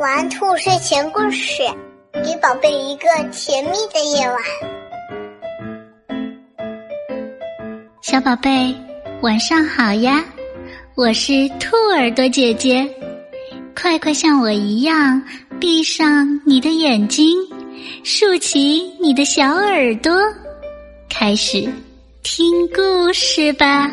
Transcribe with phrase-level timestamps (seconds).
[0.00, 1.62] 玩兔睡前故事，
[2.24, 4.38] 给宝贝一个甜蜜的夜晚。
[8.00, 8.74] 小宝贝，
[9.20, 10.24] 晚上好呀！
[10.94, 12.88] 我是兔耳朵姐姐，
[13.78, 15.22] 快快像我一样，
[15.60, 17.36] 闭上你的眼睛，
[18.02, 20.18] 竖起你的小耳朵，
[21.10, 21.68] 开始
[22.22, 23.90] 听故事吧。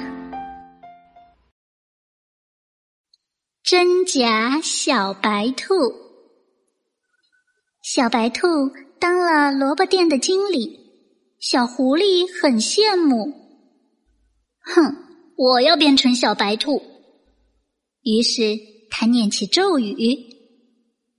[3.69, 5.73] 真假小白兔，
[7.83, 8.47] 小白兔
[8.97, 10.79] 当了萝卜店的经理，
[11.41, 13.25] 小狐狸很羡慕。
[14.61, 14.95] 哼，
[15.35, 16.81] 我要变成小白兔。
[18.03, 18.57] 于是
[18.89, 19.97] 他念起咒语：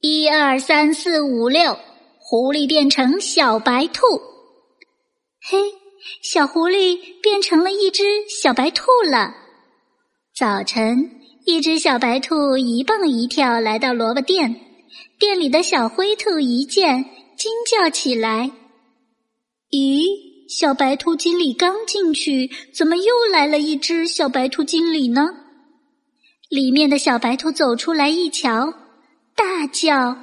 [0.01, 1.77] 一二三四五六，
[2.19, 4.07] 狐狸变成小白兔。
[5.43, 5.59] 嘿，
[6.23, 9.35] 小狐狸变成了一只小白兔了。
[10.35, 11.18] 早晨。
[11.49, 14.55] 一只小白兔一蹦一跳来到萝卜店，
[15.19, 17.03] 店里的小灰兔一见
[17.39, 18.51] 惊叫起来
[19.73, 20.05] ：“咦，
[20.47, 25.27] 小白兔经理刚进去，怎么又来了一只小白兔经理呢？”
[26.51, 28.71] 里面的小白兔走出来一瞧，
[29.35, 30.15] 大叫：“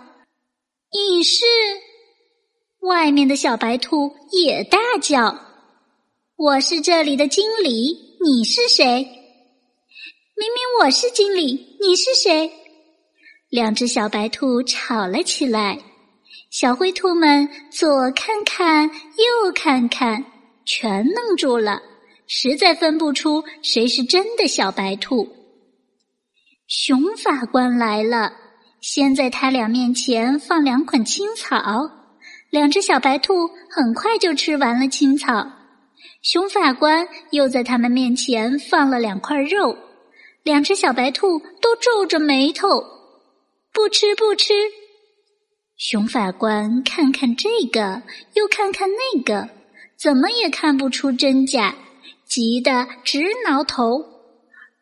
[0.94, 1.44] 你是？”
[2.88, 5.36] 外面的小白兔也大叫
[6.38, 9.03] ：“我是这里的经理，你是谁？”
[10.38, 12.52] 明明我是经理，你是谁？
[13.50, 15.80] 两只小白兔吵了起来。
[16.52, 20.25] 小灰兔们左看看，右看看，
[20.66, 21.81] 全愣住了，
[22.27, 25.25] 实在分不出谁是真的小白兔。
[26.67, 28.33] 熊法官来了，
[28.81, 31.58] 先在他俩面前放两捆青草，
[32.49, 35.47] 两只小白兔很快就吃完了青草。
[36.22, 39.77] 熊法官又在他们面前放了两块肉。
[40.45, 42.67] 两只小白兔都皱着眉头，
[43.73, 44.53] 不吃不吃。
[45.75, 48.03] 熊法官看看这个，
[48.35, 49.49] 又看看那个，
[49.97, 51.75] 怎么也看不出真假，
[52.27, 54.05] 急得直挠头。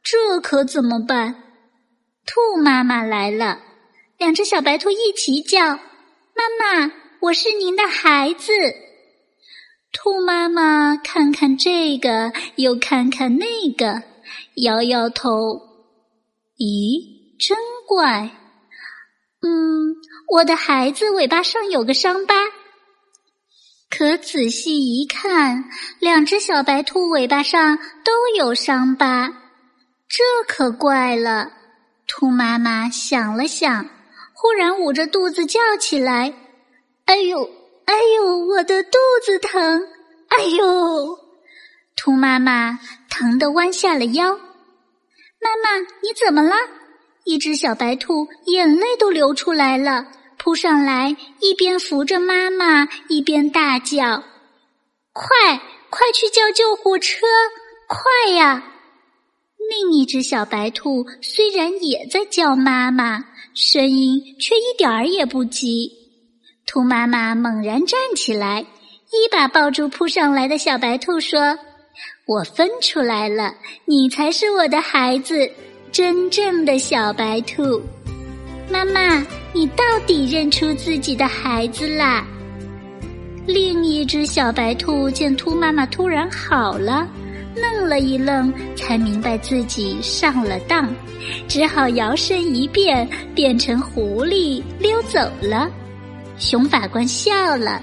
[0.03, 1.33] 这可怎么办？
[2.25, 3.61] 兔妈妈来了，
[4.17, 5.61] 两只小白兔一起叫
[6.35, 8.51] ：“妈妈，我是您的孩子。”
[9.93, 14.03] 兔妈妈看看这个，又看看那个。
[14.57, 15.31] 摇摇头，
[16.57, 18.29] 咦，真怪。
[19.41, 19.95] 嗯，
[20.29, 22.35] 我的孩子尾巴上有个伤疤，
[23.89, 25.65] 可仔细一看，
[25.99, 29.27] 两只小白兔尾巴上都有伤疤，
[30.07, 31.51] 这可怪了。
[32.07, 33.85] 兔妈妈想了想，
[34.33, 36.33] 忽然捂着肚子叫起来
[37.05, 37.43] ：“哎呦，
[37.85, 39.81] 哎呦，我的肚子疼！
[40.29, 41.17] 哎呦！”
[41.95, 42.79] 兔妈妈
[43.13, 44.33] 疼的弯下了腰。
[45.39, 46.55] 妈妈，你怎么了？
[47.25, 50.03] 一只小白兔眼泪都流出来了，
[50.39, 54.23] 扑上来，一边扶着妈妈，一边大叫
[55.13, 57.27] ：“快，快去叫救护车！
[57.87, 58.63] 快呀！”
[59.69, 65.87] 另一只小白兔虽然也在叫妈妈，声音却一点儿也不急。
[66.65, 68.61] 兔妈妈猛然站起来，
[69.11, 71.39] 一把抱住扑上来的小白兔，说。
[72.25, 73.53] 我分出来了，
[73.85, 75.49] 你才是我的孩子，
[75.91, 77.81] 真正的小白兔。
[78.71, 82.25] 妈妈，你到底认出自己的孩子啦？
[83.45, 87.07] 另一只小白兔见兔妈妈突然好了，
[87.55, 90.89] 愣了一愣，才明白自己上了当，
[91.47, 95.69] 只好摇身一变，变成狐狸溜走了。
[96.39, 97.81] 熊法官笑了：“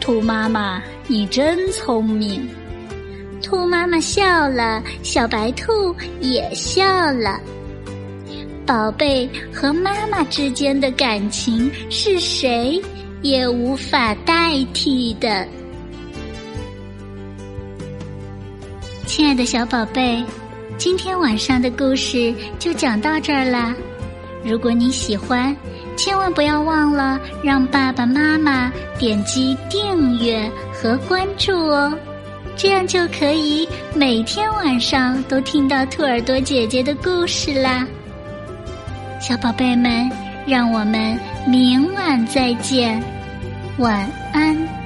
[0.00, 2.48] 兔妈妈，你真聪明。”
[3.42, 7.40] 兔妈妈笑了，小白兔也笑了。
[8.64, 12.80] 宝贝和妈妈之间的感情是谁
[13.20, 15.46] 也无法代替的。
[19.04, 20.24] 亲爱的小宝贝，
[20.78, 23.74] 今天晚上的故事就讲到这儿啦。
[24.44, 25.54] 如果你喜欢，
[25.96, 31.92] 千万不要忘了让爸爸妈妈点击订阅和关注哦。
[32.56, 37.86] 这样就可以每天晚上都听到兔耳朵姐姐的故事啦，
[39.20, 40.10] 小宝贝们，
[40.46, 43.02] 让我们明晚再见，
[43.78, 44.81] 晚安。